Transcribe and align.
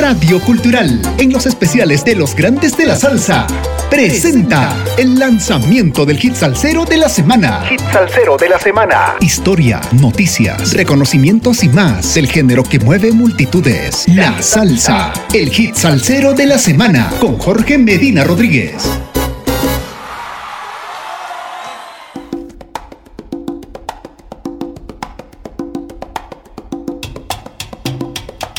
Radio 0.00 0.40
Cultural, 0.40 0.98
en 1.18 1.30
los 1.30 1.44
especiales 1.44 2.06
de 2.06 2.14
los 2.14 2.34
grandes 2.34 2.74
de 2.74 2.86
la 2.86 2.96
salsa, 2.96 3.46
presenta 3.90 4.74
el 4.96 5.18
lanzamiento 5.18 6.06
del 6.06 6.16
hit 6.16 6.34
salsero 6.34 6.86
de 6.86 6.96
la 6.96 7.10
semana. 7.10 7.66
Hit 7.68 7.82
salsero 7.92 8.38
de 8.38 8.48
la 8.48 8.58
semana. 8.58 9.16
Historia, 9.20 9.78
noticias, 9.92 10.72
reconocimientos 10.72 11.62
y 11.64 11.68
más 11.68 12.14
del 12.14 12.28
género 12.28 12.62
que 12.62 12.78
mueve 12.78 13.12
multitudes. 13.12 14.08
La 14.08 14.40
salsa, 14.40 15.12
el 15.34 15.50
hit 15.50 15.74
salsero 15.74 16.32
de 16.32 16.46
la 16.46 16.58
semana, 16.58 17.12
con 17.20 17.36
Jorge 17.36 17.76
Medina 17.76 18.24
Rodríguez. 18.24 18.88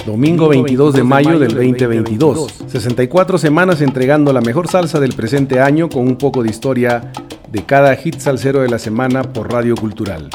Domingo 0.05 0.49
22 0.49 0.95
de 0.95 1.03
mayo 1.03 1.37
del 1.37 1.53
2022. 1.53 2.63
64 2.65 3.37
semanas 3.37 3.81
entregando 3.81 4.33
la 4.33 4.41
mejor 4.41 4.67
salsa 4.67 4.99
del 4.99 5.13
presente 5.13 5.59
año 5.59 5.89
con 5.89 6.07
un 6.07 6.15
poco 6.15 6.41
de 6.41 6.49
historia 6.49 7.11
de 7.51 7.63
cada 7.65 7.95
hit 7.95 8.17
salsero 8.17 8.61
de 8.61 8.69
la 8.69 8.79
semana 8.79 9.21
por 9.21 9.51
Radio 9.51 9.75
Cultural. 9.75 10.29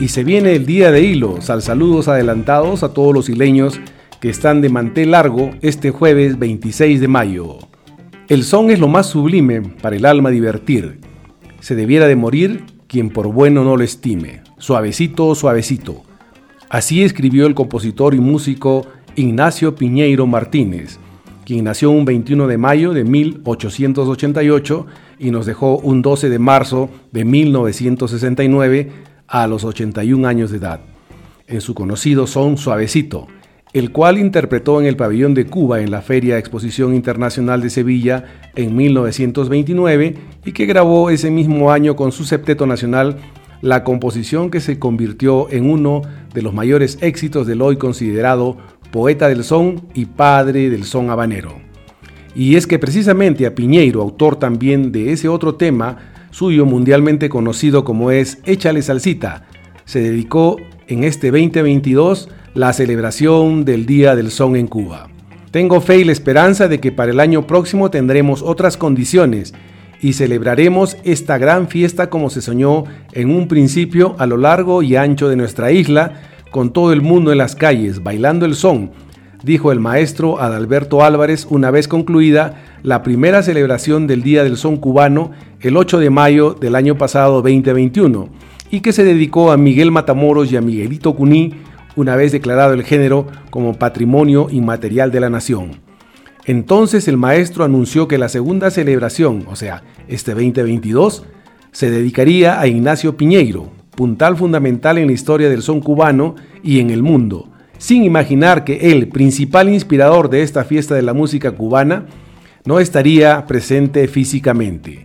Y 0.00 0.08
se 0.08 0.24
viene 0.24 0.54
el 0.54 0.64
día 0.64 0.90
de 0.90 1.02
hilo. 1.02 1.42
Sal 1.42 1.60
saludos 1.60 2.08
adelantados 2.08 2.82
a 2.82 2.94
todos 2.94 3.12
los 3.12 3.28
hileños 3.28 3.78
que 4.20 4.30
están 4.30 4.62
de 4.62 4.70
mantel 4.70 5.10
largo 5.10 5.50
este 5.60 5.90
jueves 5.90 6.38
26 6.38 7.00
de 7.00 7.08
mayo. 7.08 7.58
El 8.28 8.42
son 8.42 8.70
es 8.70 8.78
lo 8.78 8.88
más 8.88 9.06
sublime 9.06 9.60
para 9.82 9.96
el 9.96 10.06
alma 10.06 10.30
divertir. 10.30 10.98
Se 11.60 11.74
debiera 11.74 12.06
de 12.06 12.16
morir 12.16 12.64
quien 12.86 13.10
por 13.10 13.28
bueno 13.28 13.64
no 13.64 13.76
lo 13.76 13.84
estime. 13.84 14.42
Suavecito, 14.56 15.34
suavecito 15.34 16.04
Así 16.72 17.02
escribió 17.02 17.46
el 17.46 17.54
compositor 17.54 18.14
y 18.14 18.18
músico 18.18 18.86
Ignacio 19.14 19.74
Piñeiro 19.74 20.26
Martínez, 20.26 20.98
quien 21.44 21.66
nació 21.66 21.90
un 21.90 22.06
21 22.06 22.46
de 22.46 22.56
mayo 22.56 22.94
de 22.94 23.04
1888 23.04 24.86
y 25.18 25.30
nos 25.32 25.44
dejó 25.44 25.76
un 25.76 26.00
12 26.00 26.30
de 26.30 26.38
marzo 26.38 26.88
de 27.10 27.26
1969 27.26 28.90
a 29.28 29.46
los 29.48 29.64
81 29.64 30.26
años 30.26 30.50
de 30.50 30.56
edad, 30.56 30.80
en 31.46 31.60
su 31.60 31.74
conocido 31.74 32.26
son 32.26 32.56
Suavecito, 32.56 33.26
el 33.74 33.92
cual 33.92 34.16
interpretó 34.16 34.80
en 34.80 34.86
el 34.86 34.96
pabellón 34.96 35.34
de 35.34 35.44
Cuba 35.44 35.82
en 35.82 35.90
la 35.90 36.00
Feria 36.00 36.38
Exposición 36.38 36.94
Internacional 36.94 37.60
de 37.60 37.68
Sevilla 37.68 38.24
en 38.56 38.74
1929 38.74 40.16
y 40.46 40.52
que 40.52 40.64
grabó 40.64 41.10
ese 41.10 41.30
mismo 41.30 41.70
año 41.70 41.96
con 41.96 42.12
su 42.12 42.24
septeto 42.24 42.66
nacional 42.66 43.18
la 43.62 43.84
composición 43.84 44.50
que 44.50 44.60
se 44.60 44.78
convirtió 44.78 45.50
en 45.50 45.70
uno 45.70 46.02
de 46.34 46.42
los 46.42 46.52
mayores 46.52 46.98
éxitos 47.00 47.46
del 47.46 47.62
hoy 47.62 47.76
considerado 47.76 48.58
poeta 48.90 49.28
del 49.28 49.44
son 49.44 49.88
y 49.94 50.04
padre 50.04 50.68
del 50.68 50.84
son 50.84 51.08
habanero. 51.08 51.54
Y 52.34 52.56
es 52.56 52.66
que 52.66 52.78
precisamente 52.78 53.46
a 53.46 53.54
Piñeiro, 53.54 54.02
autor 54.02 54.36
también 54.36 54.92
de 54.92 55.12
ese 55.12 55.28
otro 55.28 55.54
tema 55.54 55.98
suyo 56.30 56.66
mundialmente 56.66 57.28
conocido 57.28 57.84
como 57.84 58.10
es 58.10 58.38
Échale 58.44 58.82
Salsita, 58.82 59.46
se 59.84 60.00
dedicó 60.00 60.56
en 60.88 61.04
este 61.04 61.30
2022 61.30 62.28
la 62.54 62.72
celebración 62.72 63.64
del 63.64 63.86
Día 63.86 64.16
del 64.16 64.30
Son 64.30 64.56
en 64.56 64.66
Cuba. 64.66 65.08
Tengo 65.50 65.80
fe 65.82 65.98
y 65.98 66.04
la 66.04 66.12
esperanza 66.12 66.68
de 66.68 66.80
que 66.80 66.92
para 66.92 67.12
el 67.12 67.20
año 67.20 67.46
próximo 67.46 67.90
tendremos 67.90 68.42
otras 68.42 68.76
condiciones 68.76 69.52
y 70.02 70.14
celebraremos 70.14 70.96
esta 71.04 71.38
gran 71.38 71.68
fiesta 71.68 72.10
como 72.10 72.28
se 72.28 72.42
soñó 72.42 72.84
en 73.12 73.30
un 73.30 73.46
principio 73.46 74.16
a 74.18 74.26
lo 74.26 74.36
largo 74.36 74.82
y 74.82 74.96
ancho 74.96 75.28
de 75.28 75.36
nuestra 75.36 75.70
isla, 75.70 76.20
con 76.50 76.72
todo 76.72 76.92
el 76.92 77.00
mundo 77.00 77.32
en 77.32 77.38
las 77.38 77.54
calles, 77.54 78.02
bailando 78.02 78.44
el 78.44 78.56
son, 78.56 78.90
dijo 79.44 79.72
el 79.72 79.80
maestro 79.80 80.40
Adalberto 80.40 81.02
Álvarez 81.04 81.46
una 81.48 81.70
vez 81.70 81.88
concluida 81.88 82.62
la 82.82 83.02
primera 83.02 83.42
celebración 83.42 84.06
del 84.06 84.22
Día 84.22 84.42
del 84.44 84.56
Son 84.56 84.76
cubano 84.76 85.30
el 85.60 85.76
8 85.76 85.98
de 86.00 86.10
mayo 86.10 86.54
del 86.54 86.74
año 86.74 86.98
pasado 86.98 87.40
2021, 87.42 88.28
y 88.70 88.80
que 88.80 88.92
se 88.92 89.04
dedicó 89.04 89.52
a 89.52 89.56
Miguel 89.56 89.92
Matamoros 89.92 90.50
y 90.50 90.56
a 90.56 90.60
Miguelito 90.60 91.14
Cuní, 91.14 91.54
una 91.94 92.16
vez 92.16 92.32
declarado 92.32 92.74
el 92.74 92.82
género 92.82 93.26
como 93.50 93.74
patrimonio 93.74 94.48
inmaterial 94.50 95.12
de 95.12 95.20
la 95.20 95.30
nación. 95.30 95.81
Entonces 96.44 97.06
el 97.06 97.16
maestro 97.16 97.64
anunció 97.64 98.08
que 98.08 98.18
la 98.18 98.28
segunda 98.28 98.70
celebración, 98.70 99.44
o 99.48 99.56
sea, 99.56 99.84
este 100.08 100.32
2022, 100.32 101.24
se 101.70 101.90
dedicaría 101.90 102.60
a 102.60 102.66
Ignacio 102.66 103.16
Piñeiro, 103.16 103.70
puntal 103.94 104.36
fundamental 104.36 104.98
en 104.98 105.06
la 105.06 105.12
historia 105.12 105.48
del 105.48 105.62
son 105.62 105.80
cubano 105.80 106.34
y 106.62 106.80
en 106.80 106.90
el 106.90 107.02
mundo, 107.02 107.48
sin 107.78 108.04
imaginar 108.04 108.64
que 108.64 108.92
el 108.92 109.08
principal 109.08 109.68
inspirador 109.68 110.30
de 110.30 110.42
esta 110.42 110.64
fiesta 110.64 110.94
de 110.94 111.02
la 111.02 111.14
música 111.14 111.52
cubana 111.52 112.06
no 112.64 112.80
estaría 112.80 113.46
presente 113.46 114.06
físicamente. 114.08 115.04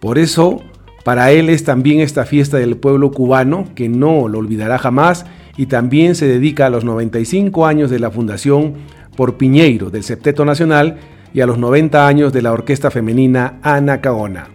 Por 0.00 0.18
eso, 0.18 0.62
para 1.04 1.32
él 1.32 1.48
es 1.48 1.64
también 1.64 2.00
esta 2.00 2.24
fiesta 2.24 2.56
del 2.56 2.76
pueblo 2.76 3.10
cubano 3.10 3.66
que 3.74 3.88
no 3.88 4.28
lo 4.28 4.38
olvidará 4.38 4.78
jamás 4.78 5.26
y 5.56 5.66
también 5.66 6.14
se 6.14 6.26
dedica 6.26 6.66
a 6.66 6.70
los 6.70 6.84
95 6.84 7.66
años 7.66 7.90
de 7.90 7.98
la 7.98 8.10
fundación 8.10 8.74
por 9.16 9.36
Piñeiro 9.36 9.90
del 9.90 10.04
Septeto 10.04 10.44
Nacional 10.44 10.98
y 11.34 11.40
a 11.40 11.46
los 11.46 11.58
90 11.58 12.06
años 12.06 12.32
de 12.32 12.42
la 12.42 12.52
orquesta 12.52 12.90
femenina 12.90 13.58
Ana 13.62 14.00
Caona. 14.00 14.48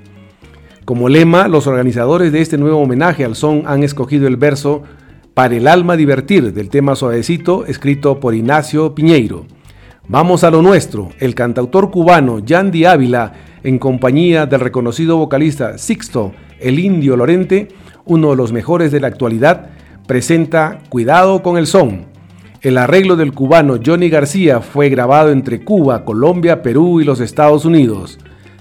Como 0.85 1.09
lema, 1.09 1.47
los 1.47 1.67
organizadores 1.67 2.31
de 2.31 2.41
este 2.41 2.57
nuevo 2.57 2.77
homenaje 2.79 3.25
al 3.25 3.35
son 3.35 3.63
han 3.65 3.83
escogido 3.83 4.27
el 4.27 4.37
verso 4.37 4.83
Para 5.33 5.55
el 5.55 5.67
alma 5.67 5.97
divertir 5.97 6.53
del 6.53 6.69
tema 6.69 6.95
suavecito 6.95 7.65
escrito 7.65 8.19
por 8.19 8.33
Ignacio 8.33 8.95
Piñeiro. 8.95 9.45
Vamos 10.07 10.45
a 10.45 10.49
lo 10.49 10.61
nuestro, 10.61 11.09
el 11.19 11.35
cantautor 11.35 11.91
cubano 11.91 12.39
Yandy 12.39 12.85
Ávila, 12.85 13.33
en 13.63 13.77
compañía 13.77 14.45
del 14.45 14.61
reconocido 14.61 15.17
vocalista 15.17 15.77
Sixto, 15.77 16.31
el 16.59 16.79
indio 16.79 17.17
Lorente, 17.17 17.67
uno 18.05 18.29
de 18.29 18.37
los 18.37 18.53
mejores 18.53 18.91
de 18.91 19.01
la 19.01 19.07
actualidad, 19.07 19.69
presenta 20.07 20.79
Cuidado 20.87 21.43
con 21.43 21.57
el 21.57 21.67
son, 21.67 22.05
el 22.61 22.77
arreglo 22.77 23.15
del 23.15 23.33
cubano 23.33 23.77
Johnny 23.83 24.09
García 24.09 24.61
fue 24.61 24.89
grabado 24.89 25.29
entre 25.31 25.63
Cuba, 25.63 26.03
Colombia, 26.03 26.63
Perú 26.63 27.01
y 27.01 27.03
los 27.03 27.19
Estados 27.19 27.65
Unidos. 27.65 28.19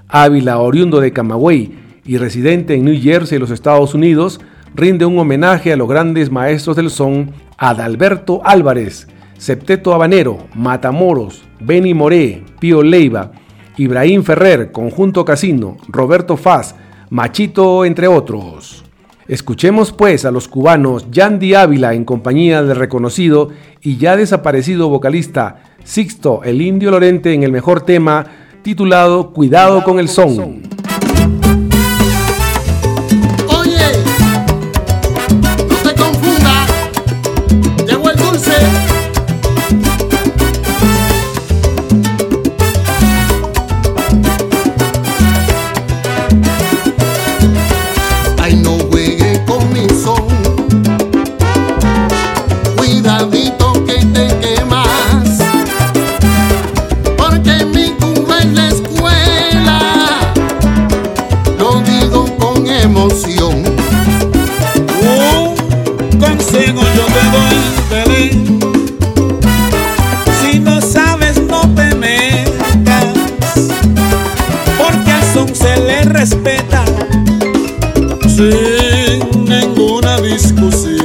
Ávila, 0.08 0.58
oriundo 0.58 1.00
de 1.00 1.12
Camagüey 1.12 1.72
y 2.04 2.18
residente 2.18 2.74
en 2.74 2.84
New 2.84 3.00
Jersey, 3.00 3.38
los 3.38 3.50
Estados 3.50 3.94
Unidos, 3.94 4.40
rinde 4.74 5.06
un 5.06 5.18
homenaje 5.18 5.72
a 5.72 5.76
los 5.76 5.88
grandes 5.88 6.30
maestros 6.30 6.76
del 6.76 6.90
son 6.90 7.32
Adalberto 7.56 8.42
Álvarez, 8.44 9.08
Septeto 9.38 9.94
Habanero, 9.94 10.46
Matamoros, 10.54 11.42
Benny 11.60 11.94
Moré, 11.94 12.42
Pío 12.60 12.82
Leiva, 12.82 13.32
Ibrahim 13.76 14.22
Ferrer, 14.22 14.72
Conjunto 14.72 15.24
Casino, 15.24 15.78
Roberto 15.88 16.36
Faz, 16.36 16.74
Machito, 17.10 17.84
entre 17.84 18.08
otros. 18.08 18.85
Escuchemos 19.28 19.92
pues 19.92 20.24
a 20.24 20.30
los 20.30 20.46
cubanos 20.46 21.10
Yandy 21.10 21.54
Ávila 21.54 21.94
en 21.94 22.04
compañía 22.04 22.62
del 22.62 22.76
reconocido 22.76 23.50
y 23.82 23.96
ya 23.96 24.16
desaparecido 24.16 24.88
vocalista 24.88 25.62
Sixto 25.82 26.42
el 26.44 26.62
Indio 26.62 26.92
Lorente 26.92 27.32
en 27.32 27.42
el 27.42 27.50
mejor 27.50 27.80
tema 27.80 28.26
titulado 28.62 29.32
Cuidado 29.32 29.82
con 29.82 29.98
el 29.98 30.08
son. 30.08 30.75
sin 78.36 79.44
ninguna 79.48 80.20
discusión. 80.20 80.95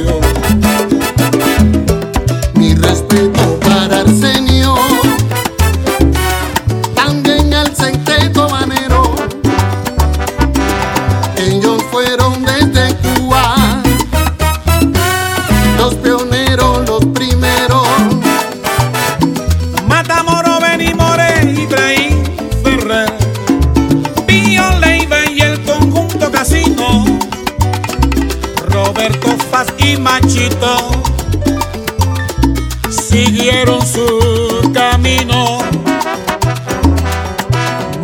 Siguieron 32.90 33.84
su 33.84 34.70
camino. 34.72 35.58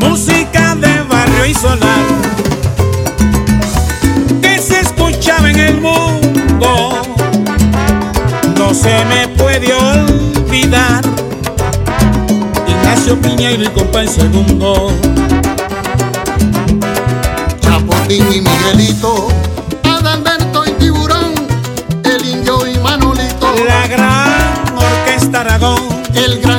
Música 0.01 0.75
de 0.75 1.03
barrio 1.03 1.47
y 1.47 1.55
solar 1.55 2.05
que 4.43 4.59
se 4.59 4.81
escuchaba 4.81 5.51
en 5.51 5.61
el 5.61 5.81
mundo. 5.81 7.01
No 8.57 8.75
se 8.75 9.05
me 9.05 9.29
puede 9.29 9.73
olvidar. 9.73 11.03
Ignacio 12.67 13.21
Piñeiro 13.21 13.63
y 13.63 13.69
compa 13.69 14.03
en 14.03 14.09
segundo. 14.09 14.93
Chapotín 17.61 18.27
y 18.33 18.41
Miguelito, 18.41 19.29
El 26.15 26.41
gran 26.41 26.58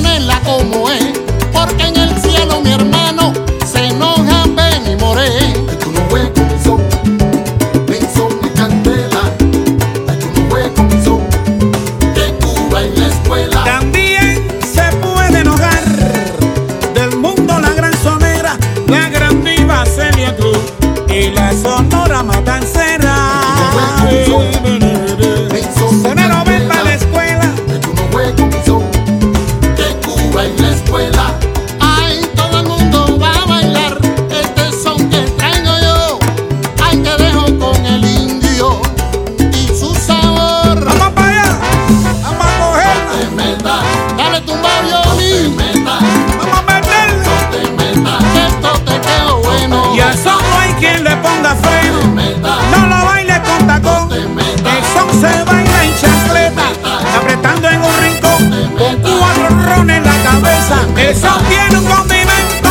ponerla 0.00 0.40
como 0.40 0.90
es, 0.90 0.99
ponga 51.22 51.54
freno. 51.56 52.00
No 52.70 52.86
lo 52.86 53.04
baile 53.04 53.40
con 53.42 53.66
tacón. 53.66 54.12
El 54.12 54.84
son 54.94 55.10
se 55.20 55.44
baila 55.44 55.84
en 55.84 55.94
chancleta, 56.00 56.62
apretando 57.18 57.68
en 57.68 57.82
un 57.82 57.96
rincón, 58.02 58.50
con 58.78 58.96
cuatro 59.18 59.48
rones 59.66 59.98
en 59.98 60.04
la 60.04 60.16
cabeza. 60.22 60.76
El 60.96 61.16
son 61.16 61.42
tiene 61.44 61.78
un 61.78 61.84
condimento 61.86 62.70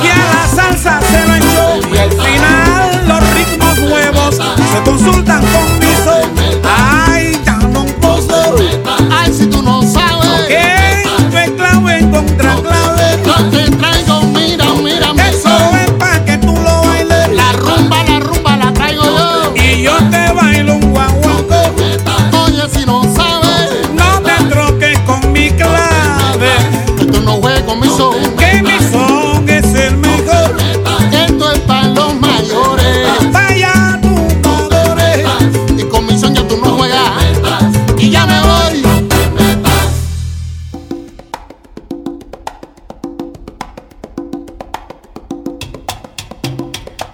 que 0.00 0.10
a 0.10 0.24
la 0.34 0.48
salsa 0.54 1.00
se 1.10 1.26
lo 1.26 1.34
echó. 1.34 1.88
Y 1.94 1.98
al 1.98 2.10
final 2.10 3.08
los 3.08 3.30
ritmos 3.34 3.78
nuevos 3.78 4.36
se 4.36 4.82
consultan 4.84 5.44
con 5.46 5.78
mi 5.78 5.94
son. 6.04 6.30
Ay, 6.64 7.40
ya 7.44 7.56
no 7.56 7.84
puedo. 7.84 8.56
ay, 9.10 9.32
si 9.32 9.46
tú 9.46 9.62
no 9.62 9.82
sabes. 9.82 10.46
Que 10.48 11.02
esto 11.02 11.38
es 11.38 11.50
clave 11.50 12.10
contra 12.10 12.54
clave. 12.56 13.16
Traigo, 13.78 14.15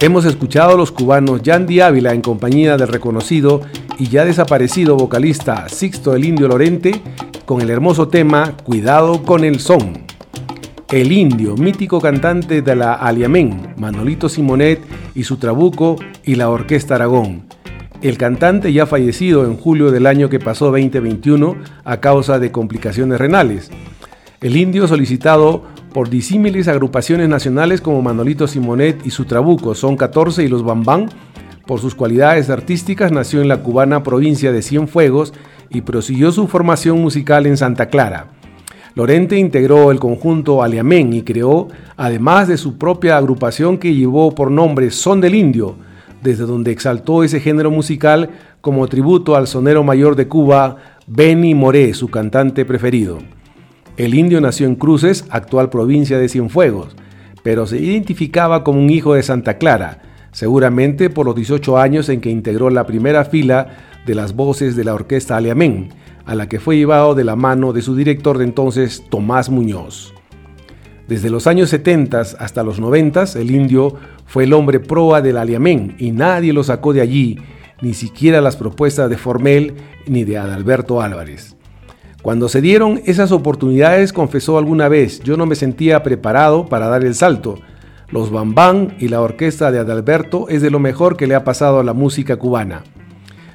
Hemos 0.03 0.25
escuchado 0.25 0.73
a 0.73 0.77
los 0.77 0.91
cubanos 0.91 1.43
Yandy 1.43 1.79
Ávila 1.79 2.13
en 2.13 2.23
compañía 2.23 2.77
del 2.77 2.89
reconocido 2.89 3.61
y 4.01 4.09
ya 4.09 4.25
desaparecido 4.25 4.97
vocalista 4.97 5.69
Sixto 5.69 6.17
el 6.17 6.25
Indio 6.25 6.49
Lorente 6.49 7.01
con 7.45 7.61
el 7.61 7.71
hermoso 7.71 8.09
tema 8.09 8.57
Cuidado 8.65 9.23
con 9.23 9.45
el 9.45 9.61
son. 9.61 10.03
El 10.91 11.13
Indio, 11.13 11.57
mítico 11.57 12.01
cantante 12.01 12.63
de 12.63 12.75
la 12.75 12.95
Aliamén, 12.95 13.75
Manolito 13.77 14.29
Simonet 14.29 14.81
y 15.15 15.23
su 15.23 15.37
Trabuco 15.37 15.95
y 16.25 16.35
la 16.35 16.51
Orquesta 16.51 16.97
Aragón. 16.97 17.45
El 18.01 18.19
cantante 18.19 18.73
ya 18.73 18.87
fallecido 18.87 19.45
en 19.45 19.57
julio 19.57 19.93
del 19.93 20.09
año 20.09 20.29
que 20.29 20.41
pasó 20.41 20.73
2021 20.73 21.55
a 21.85 21.99
causa 21.99 22.41
de 22.41 22.51
complicaciones 22.51 23.21
renales. 23.21 23.71
El 24.41 24.57
indio 24.57 24.89
solicitado 24.89 25.63
por 25.93 26.09
disímiles 26.09 26.69
agrupaciones 26.69 27.29
nacionales 27.29 27.81
como 27.81 28.03
Manolito 28.03 28.49
Simonet 28.49 29.07
y 29.07 29.11
su 29.11 29.25
Trabuco, 29.27 29.75
Son 29.75 29.97
14 29.97 30.43
y 30.43 30.49
los 30.49 30.65
Bambán, 30.65 31.11
por 31.67 31.81
sus 31.81 31.95
cualidades 31.95 32.51
artísticas 32.51 33.13
nació 33.13 33.41
en 33.41 33.49
la 33.49 33.63
cubana 33.63 34.03
provincia 34.03 34.53
de 34.53 34.63
Cienfuegos 34.63 35.33
y 35.71 35.83
prosiguió 35.83 36.33
su 36.33 36.49
formación 36.49 37.01
musical 37.01 37.47
en 37.47 37.57
Santa 37.57 37.87
Clara. 37.87 38.27
Lorente 38.95 39.39
integró 39.39 39.91
el 39.91 39.99
conjunto 39.99 40.63
Aliamén 40.63 41.13
y 41.13 41.23
creó, 41.23 41.69
además 41.97 42.49
de 42.49 42.57
su 42.59 42.77
propia 42.77 43.17
agrupación 43.17 43.79
que 43.79 43.95
llevó 43.95 44.35
por 44.35 44.51
nombre 44.51 44.91
Son 44.91 45.21
del 45.21 45.35
Indio, 45.35 45.77
desde 46.23 46.45
donde 46.45 46.73
exaltó 46.73 47.25
ese 47.25 47.41
género 47.41 47.71
musical 47.71 48.31
como 48.61 48.87
tributo 48.89 49.35
al 49.35 49.47
sonero 49.47 49.83
mayor 49.83 50.15
de 50.15 50.29
Cuba, 50.29 50.77
Benny 51.07 51.55
Moré, 51.55 51.95
su 51.95 52.09
cantante 52.09 52.65
preferido. 52.65 53.19
El 53.97 54.15
indio 54.15 54.41
nació 54.41 54.67
en 54.67 54.75
Cruces, 54.75 55.27
actual 55.29 55.69
provincia 55.69 56.19
de 56.19 56.29
Cienfuegos, 56.29 56.97
pero 57.43 57.67
se 57.67 57.79
identificaba 57.79 58.65
como 58.65 58.81
un 58.81 58.89
hijo 58.89 59.15
de 59.15 59.23
Santa 59.23 59.59
Clara, 59.59 60.01
seguramente 60.33 61.11
por 61.11 61.27
los 61.27 61.35
18 61.35 61.77
años 61.77 62.09
en 62.09 62.23
que 62.23 62.31
integró 62.31 62.71
la 62.71 62.87
primera 62.87 63.27
fila 63.27 63.69
de 64.07 64.15
las 64.15 64.35
voces 64.35 64.77
de 64.77 64.85
la 64.85 64.95
orquesta 64.95 65.37
Aliamén, 65.37 65.91
a 66.25 66.35
la 66.35 66.49
que 66.49 66.59
fue 66.59 66.79
llevado 66.79 67.15
de 67.15 67.25
la 67.25 67.37
mano 67.37 67.75
de 67.75 67.83
su 67.83 67.95
director 67.95 68.39
de 68.39 68.45
entonces, 68.45 69.05
Tomás 69.11 69.51
Muñoz. 69.51 70.15
Desde 71.07 71.29
los 71.29 71.47
años 71.47 71.69
70 71.69 72.21
hasta 72.21 72.63
los 72.63 72.81
90, 72.81 73.25
el 73.35 73.51
indio 73.51 73.95
fue 74.25 74.45
el 74.45 74.55
hombre 74.55 74.81
proa 74.81 75.21
del 75.21 75.37
Aliamén 75.37 75.97
y 75.99 76.13
nadie 76.13 76.55
lo 76.55 76.65
sacó 76.65 76.95
de 76.95 77.03
allí, 77.03 77.39
ni 77.83 77.93
siquiera 77.93 78.41
las 78.41 78.57
propuestas 78.57 79.11
de 79.11 79.19
Formel 79.19 79.75
ni 80.07 80.25
de 80.25 80.39
Adalberto 80.39 81.03
Álvarez. 81.03 81.57
Cuando 82.23 82.49
se 82.49 82.61
dieron 82.61 83.03
esas 83.05 83.33
oportunidades, 83.33 84.13
confesó 84.13 84.57
alguna 84.57 84.89
vez, 84.89 85.21
yo 85.25 85.37
no 85.37 85.45
me 85.45 85.57
sentía 85.57 86.05
preparado 86.05 86.67
para 86.67 86.87
dar 86.87 87.05
el 87.05 87.17
salto. 87.17 87.59
Los 88.11 88.31
Bambán 88.31 88.95
y 89.01 89.09
la 89.09 89.21
orquesta 89.21 89.73
de 89.73 89.81
Adalberto 89.81 90.49
es 90.49 90.63
de 90.63 90.71
lo 90.71 90.79
mejor 90.79 91.17
que 91.17 91.27
le 91.27 91.35
ha 91.35 91.43
pasado 91.43 91.81
a 91.81 91.85
la 91.85 91.95
música 91.95 92.37
cubana. 92.37 92.85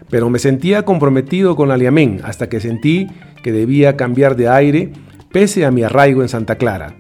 Pero 0.10 0.30
me 0.30 0.38
sentía 0.38 0.84
comprometido 0.84 1.56
con 1.56 1.72
Aliamén 1.72 2.20
hasta 2.26 2.50
que 2.50 2.60
sentí 2.60 3.08
que 3.42 3.54
debía 3.54 3.96
cambiar 3.96 4.36
de 4.36 4.50
aire 4.50 4.92
pese 5.32 5.66
a 5.66 5.72
mi 5.72 5.84
arraigo 5.84 6.22
en 6.22 6.28
Santa 6.28 6.56
Clara. 6.56 6.98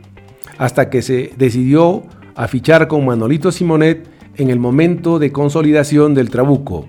Hasta 0.57 0.89
que 0.89 1.01
se 1.01 1.33
decidió 1.38 2.03
a 2.36 2.47
fichar 2.47 2.88
con 2.88 3.05
Manolito 3.05 3.51
Simonet 3.51 4.07
en 4.38 4.50
el 4.50 4.59
momento 4.59 5.19
de 5.19 5.33
consolidación 5.33 6.13
del 6.13 6.29
Trabuco. 6.29 6.88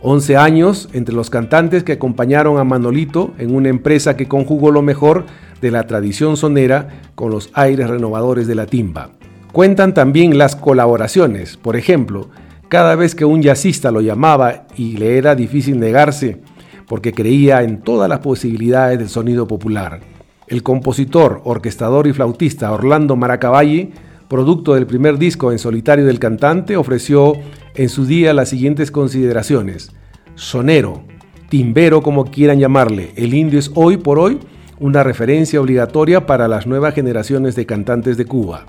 11 0.00 0.36
años 0.36 0.88
entre 0.92 1.14
los 1.14 1.28
cantantes 1.28 1.82
que 1.82 1.92
acompañaron 1.92 2.58
a 2.58 2.64
Manolito 2.64 3.34
en 3.38 3.54
una 3.54 3.68
empresa 3.68 4.16
que 4.16 4.28
conjugó 4.28 4.70
lo 4.70 4.82
mejor 4.82 5.26
de 5.60 5.72
la 5.72 5.86
tradición 5.86 6.36
sonera 6.36 7.00
con 7.16 7.30
los 7.30 7.50
aires 7.54 7.90
renovadores 7.90 8.46
de 8.46 8.54
la 8.54 8.66
timba. 8.66 9.10
Cuentan 9.52 9.94
también 9.94 10.38
las 10.38 10.54
colaboraciones, 10.54 11.56
por 11.56 11.74
ejemplo, 11.74 12.28
cada 12.68 12.94
vez 12.94 13.14
que 13.14 13.24
un 13.24 13.42
jazzista 13.42 13.90
lo 13.90 14.00
llamaba 14.00 14.66
y 14.76 14.98
le 14.98 15.18
era 15.18 15.34
difícil 15.34 15.80
negarse, 15.80 16.40
porque 16.86 17.12
creía 17.12 17.62
en 17.62 17.80
todas 17.80 18.08
las 18.08 18.20
posibilidades 18.20 18.98
del 18.98 19.08
sonido 19.08 19.48
popular. 19.48 20.00
El 20.46 20.62
compositor, 20.62 21.42
orquestador 21.44 22.06
y 22.06 22.12
flautista 22.12 22.70
Orlando 22.72 23.16
Maracavalli, 23.16 23.92
producto 24.28 24.74
del 24.74 24.86
primer 24.86 25.18
disco 25.18 25.52
en 25.52 25.58
solitario 25.58 26.04
del 26.04 26.18
cantante, 26.18 26.76
ofreció 26.76 27.34
en 27.74 27.88
su 27.88 28.06
día 28.06 28.34
las 28.34 28.50
siguientes 28.50 28.90
consideraciones. 28.90 29.92
Sonero, 30.34 31.02
timbero 31.48 32.02
como 32.02 32.26
quieran 32.26 32.58
llamarle, 32.58 33.12
el 33.16 33.34
indio 33.34 33.58
es 33.58 33.70
hoy 33.74 33.96
por 33.96 34.18
hoy 34.18 34.38
una 34.80 35.02
referencia 35.02 35.60
obligatoria 35.60 36.26
para 36.26 36.46
las 36.46 36.66
nuevas 36.66 36.94
generaciones 36.94 37.56
de 37.56 37.66
cantantes 37.66 38.16
de 38.16 38.26
Cuba. 38.26 38.66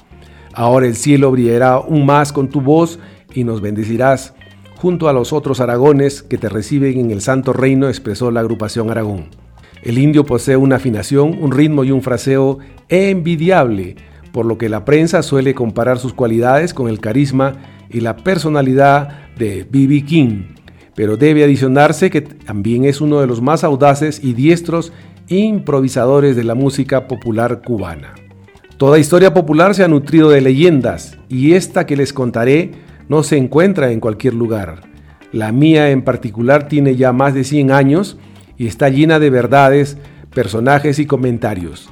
Ahora 0.54 0.88
el 0.88 0.96
cielo 0.96 1.32
brillará 1.32 1.74
aún 1.74 2.06
más 2.06 2.34
con 2.34 2.50
tu 2.50 2.62
voz 2.62 3.00
y 3.34 3.44
nos 3.44 3.62
bendecirás 3.62 4.34
junto 4.76 5.10
a 5.10 5.14
los 5.14 5.34
otros 5.34 5.60
aragones 5.60 6.24
que 6.24 6.38
te 6.38 6.48
reciben 6.48 6.98
en 7.00 7.12
el 7.12 7.22
santo 7.22 7.52
reino, 7.52 7.90
expresó 7.90 8.32
la 8.32 8.40
agrupación 8.40 8.90
Aragón. 8.90 9.26
El 9.84 9.98
indio 9.98 10.26
posee 10.26 10.58
una 10.58 10.78
afinación, 10.78 11.38
un 11.42 11.52
ritmo 11.52 11.84
y 11.84 11.92
un 11.92 12.02
fraseo 12.02 12.60
envidiable, 12.88 13.98
por 14.32 14.46
lo 14.46 14.58
que 14.58 14.70
la 14.70 14.86
prensa 14.86 15.24
suele 15.24 15.54
comparar 15.54 16.00
sus 16.00 16.14
cualidades 16.14 16.74
con 16.74 16.90
el 16.90 17.00
carisma 17.00 17.56
y 17.90 18.02
la 18.02 18.18
personalidad 18.18 19.36
de 19.38 19.66
B.B. 19.70 20.04
King, 20.06 20.44
pero 20.96 21.18
debe 21.18 21.44
adicionarse 21.44 22.10
que 22.10 22.22
también 22.22 22.86
es 22.86 23.02
uno 23.02 23.22
de 23.22 23.28
los 23.28 23.42
más 23.42 23.64
audaces 23.64 24.20
y 24.24 24.34
diestros 24.34 24.92
improvisadores 25.28 26.36
de 26.36 26.44
la 26.44 26.56
música 26.56 27.08
popular 27.08 27.62
cubana. 27.64 28.14
Toda 28.78 29.00
historia 29.00 29.34
popular 29.34 29.76
se 29.76 29.84
ha 29.84 29.88
nutrido 29.88 30.30
de 30.30 30.42
leyendas 30.42 31.18
y 31.28 31.54
esta 31.54 31.86
que 31.86 31.98
les 31.98 32.14
contaré 32.14 32.72
no 33.08 33.24
se 33.24 33.38
encuentra 33.38 33.92
en 33.92 34.00
cualquier 34.00 34.34
lugar. 34.34 34.84
La 35.32 35.52
mía 35.52 35.92
en 35.92 36.04
particular 36.04 36.68
tiene 36.68 36.96
ya 36.96 37.12
más 37.12 37.34
de 37.34 37.44
100 37.44 37.72
años 37.72 38.18
y 38.58 38.68
está 38.68 38.90
llena 38.90 39.20
de 39.20 39.30
verdades, 39.30 39.98
personajes 40.34 41.00
y 41.00 41.06
comentarios. 41.06 41.90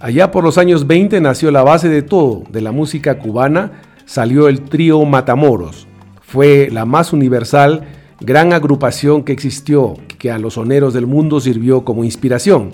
Allá 0.00 0.30
por 0.30 0.42
los 0.42 0.56
años 0.56 0.86
20 0.86 1.20
nació 1.20 1.50
la 1.50 1.62
base 1.62 1.90
de 1.90 2.00
todo, 2.00 2.44
de 2.50 2.62
la 2.62 2.72
música 2.72 3.18
cubana, 3.18 3.82
salió 4.06 4.48
el 4.48 4.62
trío 4.62 5.04
Matamoros. 5.04 5.86
Fue 6.22 6.70
la 6.72 6.86
más 6.86 7.12
universal, 7.12 7.86
gran 8.18 8.54
agrupación 8.54 9.24
que 9.24 9.32
existió, 9.32 9.92
que 10.16 10.30
a 10.30 10.38
los 10.38 10.54
soneros 10.54 10.94
del 10.94 11.06
mundo 11.06 11.38
sirvió 11.38 11.84
como 11.84 12.02
inspiración. 12.02 12.70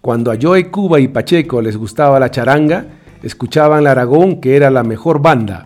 Cuando 0.00 0.30
a 0.30 0.36
Joe 0.40 0.70
Cuba 0.70 1.00
y 1.00 1.08
Pacheco 1.08 1.60
les 1.60 1.76
gustaba 1.76 2.20
la 2.20 2.30
charanga, 2.30 2.86
escuchaban 3.24 3.82
la 3.82 3.90
Aragón, 3.90 4.40
que 4.40 4.54
era 4.54 4.70
la 4.70 4.84
mejor 4.84 5.20
banda. 5.20 5.64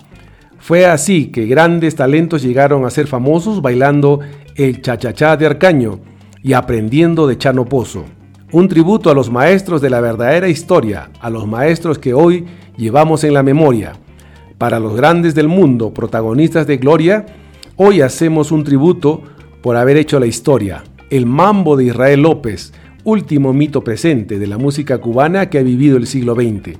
Fue 0.58 0.86
así 0.86 1.26
que 1.26 1.44
grandes 1.44 1.96
talentos 1.96 2.42
llegaron 2.42 2.86
a 2.86 2.90
ser 2.90 3.08
famosos 3.08 3.60
bailando 3.60 4.20
el 4.54 4.80
chachachá 4.80 5.36
de 5.36 5.44
Arcaño, 5.44 6.00
y 6.42 6.54
aprendiendo 6.54 7.26
de 7.26 7.36
Chano 7.36 7.66
Pozo. 7.66 8.06
Un 8.50 8.66
tributo 8.68 9.10
a 9.10 9.14
los 9.14 9.30
maestros 9.30 9.82
de 9.82 9.90
la 9.90 10.00
verdadera 10.00 10.48
historia, 10.48 11.10
a 11.20 11.28
los 11.28 11.46
maestros 11.46 11.98
que 11.98 12.14
hoy 12.14 12.46
llevamos 12.78 13.22
en 13.24 13.34
la 13.34 13.42
memoria. 13.42 13.92
Para 14.56 14.80
los 14.80 14.96
grandes 14.96 15.34
del 15.34 15.48
mundo, 15.48 15.92
protagonistas 15.92 16.66
de 16.66 16.78
gloria, 16.78 17.26
hoy 17.76 18.00
hacemos 18.00 18.50
un 18.50 18.64
tributo 18.64 19.22
por 19.62 19.76
haber 19.76 19.98
hecho 19.98 20.18
la 20.18 20.24
historia. 20.26 20.82
El 21.10 21.26
mambo 21.26 21.76
de 21.76 21.84
Israel 21.84 22.22
López, 22.22 22.72
último 23.04 23.52
mito 23.52 23.84
presente 23.84 24.38
de 24.38 24.46
la 24.46 24.56
música 24.56 24.96
cubana 24.96 25.50
que 25.50 25.58
ha 25.58 25.62
vivido 25.62 25.98
el 25.98 26.06
siglo 26.06 26.34
XX. 26.34 26.78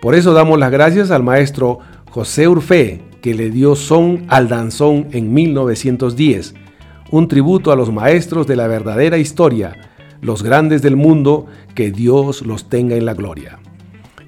Por 0.00 0.14
eso 0.14 0.32
damos 0.32 0.60
las 0.60 0.70
gracias 0.70 1.10
al 1.10 1.24
maestro 1.24 1.80
José 2.10 2.46
Urfé, 2.46 3.00
que 3.20 3.34
le 3.34 3.50
dio 3.50 3.74
son 3.74 4.24
al 4.28 4.48
danzón 4.48 5.08
en 5.10 5.34
1910 5.34 6.54
un 7.12 7.28
tributo 7.28 7.70
a 7.70 7.76
los 7.76 7.92
maestros 7.92 8.46
de 8.46 8.56
la 8.56 8.66
verdadera 8.66 9.18
historia, 9.18 9.91
los 10.22 10.42
grandes 10.42 10.80
del 10.80 10.96
mundo, 10.96 11.46
que 11.74 11.90
Dios 11.90 12.46
los 12.46 12.70
tenga 12.70 12.96
en 12.96 13.04
la 13.04 13.12
gloria. 13.12 13.58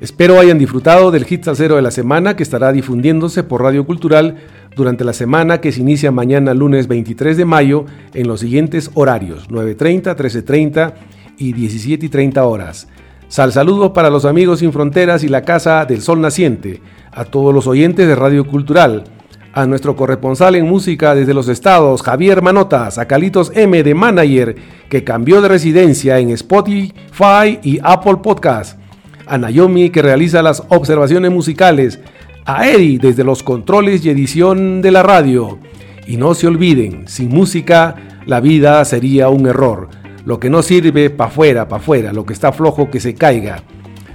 Espero 0.00 0.38
hayan 0.38 0.58
disfrutado 0.58 1.10
del 1.10 1.24
hit 1.24 1.44
salsero 1.44 1.76
de 1.76 1.82
la 1.82 1.90
semana 1.90 2.36
que 2.36 2.42
estará 2.42 2.72
difundiéndose 2.72 3.42
por 3.44 3.62
Radio 3.62 3.86
Cultural 3.86 4.36
durante 4.76 5.04
la 5.04 5.12
semana 5.12 5.62
que 5.62 5.72
se 5.72 5.80
inicia 5.80 6.10
mañana 6.10 6.52
lunes 6.52 6.88
23 6.88 7.36
de 7.36 7.44
mayo 7.44 7.86
en 8.12 8.26
los 8.26 8.40
siguientes 8.40 8.90
horarios 8.94 9.48
9.30, 9.48 10.16
13.30 10.16 10.92
y 11.38 11.54
17.30 11.54 12.38
horas. 12.44 12.88
Sal 13.28 13.52
saludos 13.52 13.92
para 13.92 14.10
los 14.10 14.24
amigos 14.24 14.58
sin 14.58 14.72
fronteras 14.72 15.24
y 15.24 15.28
la 15.28 15.42
Casa 15.42 15.86
del 15.86 16.02
Sol 16.02 16.20
Naciente, 16.20 16.82
a 17.10 17.24
todos 17.24 17.54
los 17.54 17.66
oyentes 17.66 18.06
de 18.06 18.14
Radio 18.14 18.46
Cultural, 18.46 19.04
a 19.54 19.66
nuestro 19.66 19.94
corresponsal 19.94 20.56
en 20.56 20.66
música 20.66 21.14
desde 21.14 21.32
los 21.32 21.48
estados, 21.48 22.02
Javier 22.02 22.42
Manotas, 22.42 22.98
a 22.98 23.06
Calitos 23.06 23.52
M 23.54 23.82
de 23.84 23.94
Manager, 23.94 24.56
que 24.88 25.04
cambió 25.04 25.40
de 25.40 25.48
residencia 25.48 26.18
en 26.18 26.30
Spotify 26.30 27.60
y 27.62 27.78
Apple 27.84 28.16
Podcast, 28.20 28.78
a 29.26 29.38
Naomi, 29.38 29.90
que 29.90 30.02
realiza 30.02 30.42
las 30.42 30.64
observaciones 30.68 31.30
musicales, 31.30 32.00
a 32.44 32.68
Eddie 32.68 32.98
desde 32.98 33.22
los 33.22 33.44
controles 33.44 34.04
y 34.04 34.10
edición 34.10 34.82
de 34.82 34.90
la 34.90 35.04
radio. 35.04 35.58
Y 36.06 36.16
no 36.16 36.34
se 36.34 36.48
olviden, 36.48 37.06
sin 37.06 37.28
música 37.28 37.94
la 38.26 38.40
vida 38.40 38.84
sería 38.84 39.28
un 39.28 39.46
error. 39.46 39.88
Lo 40.24 40.40
que 40.40 40.50
no 40.50 40.62
sirve, 40.62 41.10
pa' 41.10 41.28
fuera, 41.28 41.68
pa' 41.68 41.78
fuera. 41.78 42.12
Lo 42.12 42.26
que 42.26 42.32
está 42.32 42.52
flojo, 42.52 42.90
que 42.90 42.98
se 42.98 43.14
caiga. 43.14 43.62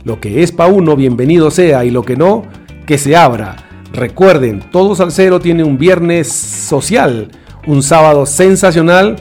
Lo 0.03 0.19
que 0.19 0.43
es 0.43 0.51
pa' 0.51 0.67
uno, 0.67 0.95
bienvenido 0.95 1.49
sea. 1.49 1.85
Y 1.85 1.91
lo 1.91 2.03
que 2.03 2.15
no, 2.15 2.43
que 2.85 2.97
se 2.97 3.15
abra. 3.15 3.68
Recuerden, 3.93 4.61
todo 4.71 4.95
salsero 4.95 5.39
tiene 5.39 5.63
un 5.63 5.77
viernes 5.77 6.31
social, 6.31 7.31
un 7.67 7.81
sábado 7.83 8.25
sensacional 8.25 9.15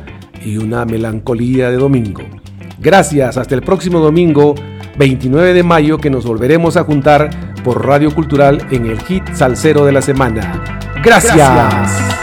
y 0.44 0.58
una 0.58 0.84
melancolía 0.84 1.70
de 1.70 1.76
domingo. 1.76 2.22
Gracias, 2.78 3.37
hasta 3.37 3.54
el 3.54 3.62
próximo 3.62 3.98
domingo 3.98 4.54
29 4.98 5.54
de 5.54 5.62
mayo 5.62 5.98
que 5.98 6.10
nos 6.10 6.26
volveremos 6.26 6.76
a 6.76 6.84
juntar 6.84 7.30
por 7.64 7.87
Radio 7.87 8.14
Cultural 8.14 8.66
en 8.70 8.87
el 8.87 9.00
hit 9.00 9.25
salsero 9.34 9.84
de 9.84 9.92
la 9.92 10.02
semana. 10.02 10.80
Gracias. 11.02 12.17